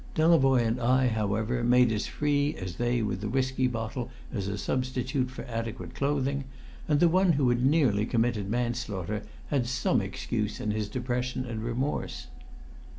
Delavoye 0.15 0.65
and 0.65 0.79
I, 0.81 1.09
however, 1.09 1.63
made 1.63 1.91
as 1.91 2.07
free 2.07 2.55
as 2.55 2.77
they 2.77 3.03
with 3.03 3.21
the 3.21 3.29
whisky 3.29 3.67
bottle 3.67 4.09
as 4.33 4.47
a 4.47 4.57
substitute 4.57 5.29
for 5.29 5.43
adequate 5.45 5.93
clothing, 5.93 6.45
and 6.87 6.99
the 6.99 7.07
one 7.07 7.33
who 7.33 7.49
had 7.49 7.63
nearly 7.63 8.07
committed 8.07 8.49
manslaughter 8.49 9.21
had 9.49 9.67
some 9.67 10.01
excuse 10.01 10.59
in 10.59 10.71
his 10.71 10.89
depression 10.89 11.45
and 11.45 11.63
remorse. 11.63 12.25